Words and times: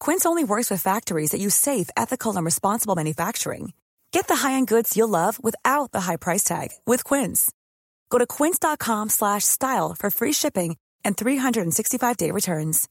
Quince 0.00 0.26
only 0.26 0.44
works 0.44 0.70
with 0.70 0.82
factories 0.82 1.30
that 1.30 1.40
use 1.40 1.54
safe, 1.54 1.90
ethical, 1.96 2.34
and 2.36 2.44
responsible 2.44 2.96
manufacturing. 2.96 3.74
Get 4.10 4.26
the 4.26 4.36
high-end 4.36 4.68
goods 4.68 4.96
you'll 4.96 5.08
love 5.08 5.38
without 5.42 5.92
the 5.92 6.00
high 6.02 6.16
price 6.16 6.42
tag 6.44 6.68
with 6.86 7.04
Quince. 7.04 7.52
Go 8.10 8.18
to 8.18 8.26
quince.com/style 8.26 9.94
for 9.98 10.10
free 10.10 10.32
shipping 10.32 10.76
and 11.04 11.16
365-day 11.16 12.30
returns. 12.30 12.88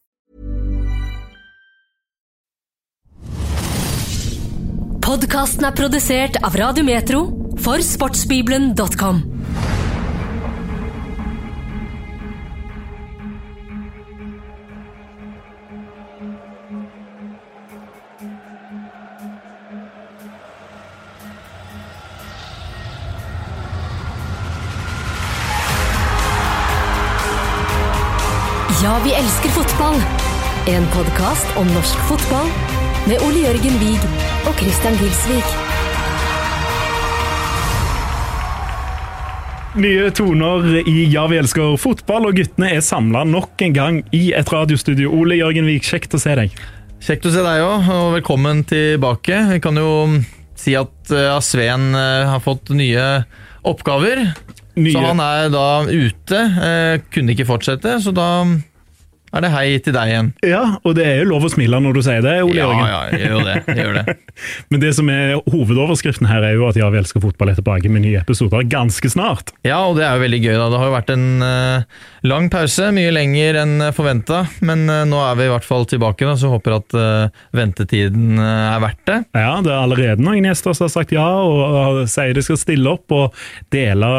Podkasten 5.04 5.64
er 5.64 5.74
produsert 5.76 6.40
av 6.42 6.56
Radio 6.56 6.84
Metro 6.84 7.26
for 7.56 7.84
sportsbibelen.com. 7.84 9.33
Ja, 28.82 29.00
vi 29.04 29.14
elsker 29.14 29.50
fotball. 29.50 29.96
En 30.68 30.86
podkast 30.90 31.58
om 31.60 31.68
norsk 31.76 32.00
fotball 32.08 32.48
med 33.06 33.22
Ole 33.22 33.44
Jørgen 33.44 33.76
Wiig 33.78 34.06
og 34.50 34.56
Christian 34.58 34.96
Gilsvik. 34.98 35.52
Nye 39.78 40.10
toner 40.18 40.66
i 40.90 40.96
Ja, 41.12 41.28
vi 41.30 41.38
elsker 41.44 41.76
fotball, 41.78 42.26
og 42.32 42.40
guttene 42.40 42.72
er 42.74 42.82
samla 42.82 43.22
nok 43.30 43.62
en 43.62 43.78
gang 43.78 44.02
i 44.16 44.32
et 44.34 44.50
radiostudio. 44.50 45.12
Ole 45.22 45.38
Jørgen 45.38 45.70
Wiig, 45.70 45.86
kjekt 45.86 46.18
å 46.18 46.24
se 46.24 46.34
deg. 46.42 46.58
Kjekt 47.04 47.30
å 47.30 47.36
se 47.36 47.46
deg 47.46 47.68
òg, 47.68 47.92
og 47.94 48.16
velkommen 48.18 48.66
tilbake. 48.66 49.38
Jeg 49.54 49.62
kan 49.68 49.78
jo 49.78 49.94
si 50.58 50.74
at 50.80 51.14
uh, 51.14 51.38
Sveen 51.46 51.92
uh, 51.94 52.26
har 52.32 52.42
fått 52.42 52.74
nye 52.74 53.06
oppgaver. 53.70 54.26
Nye. 54.76 54.94
Så 54.94 55.02
han 55.06 55.22
er 55.22 55.50
da 55.54 55.66
ute. 55.86 56.40
Uh, 56.58 57.04
kunne 57.14 57.36
ikke 57.36 57.46
fortsette, 57.50 58.00
så 58.02 58.14
da 58.16 58.30
er 59.34 59.44
det 59.46 59.52
hei 59.54 59.66
til 59.84 59.96
deg 59.96 60.12
igjen. 60.12 60.30
Ja, 60.46 60.64
og 60.86 60.96
det 60.98 61.06
er 61.10 61.22
jo 61.24 61.30
lov 61.32 61.48
å 61.48 61.52
smile 61.52 61.80
når 61.82 61.98
du 61.98 62.02
sier 62.06 62.22
det, 62.26 62.36
Ole 62.46 62.58
Ja, 62.58 62.68
Jørgen. 62.70 62.90
ja, 62.90 63.02
jeg 63.10 63.28
gjør 63.28 63.48
det. 63.48 63.78
Gjør 63.80 63.98
det. 63.98 64.16
Men 64.74 64.84
det 64.84 64.92
som 64.98 65.10
er 65.14 65.34
hovedoverskriften 65.50 66.30
her, 66.30 66.46
er 66.46 66.58
jo 66.58 66.68
at 66.70 66.78
Ja, 66.80 66.90
vi 66.94 67.00
elsker 67.02 67.24
fotball 67.24 67.54
er 67.54 67.58
tilbake 67.60 67.90
med 67.94 68.06
nye 68.06 68.22
episoder 68.22 68.66
ganske 68.70 69.10
snart. 69.10 69.54
Ja, 69.66 69.80
og 69.88 69.98
det 69.98 70.06
er 70.08 70.18
jo 70.18 70.24
veldig 70.26 70.42
gøy. 70.44 70.54
da. 70.58 70.68
Det 70.70 70.82
har 70.82 70.90
jo 70.90 70.96
vært 70.98 71.14
en 71.14 71.26
uh, 71.42 72.02
lang 72.30 72.50
pause, 72.54 72.90
mye 72.96 73.14
lenger 73.14 73.60
enn 73.64 73.88
forventa. 73.96 74.44
Men 74.66 74.86
uh, 74.92 75.02
nå 75.10 75.22
er 75.26 75.40
vi 75.40 75.48
i 75.48 75.54
hvert 75.54 75.68
fall 75.68 75.88
tilbake, 75.90 76.28
da, 76.30 76.36
så 76.40 76.52
håper 76.54 76.78
at 76.78 76.98
uh, 76.98 77.44
ventetiden 77.56 78.38
eh, 78.38 78.74
er 78.74 78.82
verdt 78.84 79.02
det. 79.10 79.18
Ja, 79.38 79.56
det 79.64 79.72
er 79.72 79.80
allerede 79.80 80.24
noen 80.24 80.46
gjester 80.48 80.76
som 80.76 80.88
har 80.88 80.94
sagt 80.94 81.14
ja, 81.16 81.24
og 81.24 82.04
sier 82.12 82.34
de 82.36 82.44
skal 82.46 82.60
stille 82.60 82.90
opp 82.94 83.14
og 83.14 83.38
dele 83.74 84.10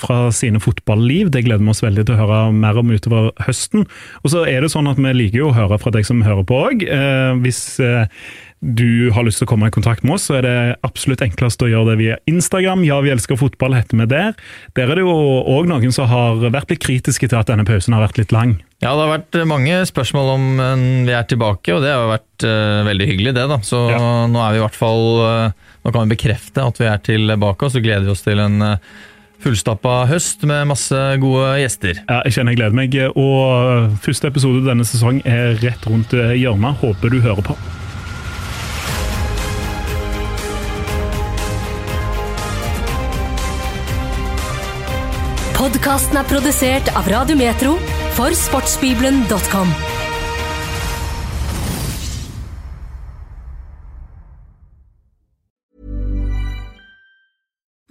fra 0.00 0.18
sine 0.34 0.60
fotballiv. 0.62 1.30
Det 1.34 1.44
gleder 1.46 1.62
vi 1.64 1.72
oss 1.72 1.82
veldig 1.84 2.06
til 2.08 2.16
å 2.16 2.20
høre 2.20 2.40
mer 2.54 2.78
om 2.80 2.90
utover 2.92 3.30
høsten. 3.46 3.86
Og 4.22 4.32
så 4.32 4.44
er 4.48 4.59
det 4.64 4.70
sånn 4.72 4.90
at 4.90 5.00
vi 5.00 5.10
liker 5.16 5.42
jo 5.42 5.50
å 5.50 5.56
høre 5.56 5.78
fra 5.80 5.92
deg 5.94 6.06
som 6.08 6.22
hører 6.26 6.46
på 6.48 6.60
òg. 6.68 6.84
Eh, 6.86 7.32
hvis 7.44 7.60
eh, 7.84 8.06
du 8.60 9.08
har 9.16 9.24
lyst 9.24 9.40
til 9.40 9.46
å 9.48 9.50
komme 9.54 9.70
i 9.70 9.72
kontakt 9.72 10.02
med 10.04 10.18
oss, 10.18 10.26
så 10.28 10.36
er 10.36 10.44
det 10.44 10.56
absolutt 10.84 11.22
enklest 11.24 11.62
å 11.64 11.68
gjøre 11.70 11.94
det 11.94 11.98
via 12.02 12.16
Instagram. 12.28 12.82
Ja, 12.84 12.98
vi 13.00 13.12
elsker 13.14 13.38
fotball, 13.40 13.72
heter 13.78 13.96
vi 14.02 14.06
der. 14.10 14.34
Der 14.76 14.90
er 14.92 15.00
det 15.00 15.04
jo 15.06 15.14
òg 15.48 15.70
noen 15.70 15.94
som 15.96 16.10
har 16.10 16.42
vært 16.52 16.74
litt 16.74 16.82
kritiske 16.84 17.30
til 17.30 17.40
at 17.40 17.48
denne 17.48 17.64
pausen 17.68 17.96
har 17.96 18.04
vært 18.04 18.20
litt 18.20 18.34
lang. 18.36 18.58
Ja, 18.84 18.92
det 18.96 19.06
har 19.06 19.14
vært 19.14 19.40
mange 19.48 19.80
spørsmål 19.88 20.34
om 20.34 20.44
eh, 20.60 20.84
vi 21.08 21.16
er 21.16 21.24
tilbake, 21.28 21.72
og 21.76 21.84
det 21.84 21.94
har 21.94 22.08
vært 22.12 22.46
uh, 22.48 22.80
veldig 22.88 23.08
hyggelig, 23.14 23.34
det. 23.36 23.46
da. 23.48 23.58
Så 23.64 23.80
Ja. 23.92 24.00
nå 24.28 24.40
er 24.44 24.54
vi 24.54 24.60
i 24.60 24.64
hvert 24.66 24.78
fall 24.78 25.06
uh, 25.20 25.68
Nå 25.80 25.92
kan 25.94 26.04
vi 26.04 26.12
bekrefte 26.12 26.60
at 26.60 26.76
vi 26.76 26.84
er 26.88 27.00
tilbake, 27.00 27.64
og 27.64 27.72
så 27.72 27.80
gleder 27.80 28.04
vi 28.04 28.12
oss 28.12 28.20
til 28.26 28.36
en 28.44 28.60
eh, 28.60 28.90
fullstappa 29.40 30.04
høst 30.10 30.44
med 30.48 30.68
masse 30.70 31.00
gode 31.22 31.50
gjester. 31.62 32.00
Ja, 32.06 32.20
jeg 32.26 32.36
kjenner 32.36 32.54
jeg 32.54 32.60
gleder 32.62 32.76
meg. 32.76 32.96
Og 33.18 33.98
første 34.04 34.30
episode 34.30 34.64
denne 34.66 34.86
sesong 34.88 35.22
er 35.28 35.58
rett 35.62 35.86
rundt 35.90 36.14
hjørnet. 36.14 36.80
Håper 36.82 37.12
du 37.12 37.20
hører 37.24 37.44
på. 37.52 37.58
Podkasten 45.60 46.16
er 46.16 46.24
produsert 46.24 46.88
av 46.96 47.08
Radio 47.12 47.36
Metro 47.36 47.74
for 48.16 48.32
sportsbibelen.com. 48.32 49.99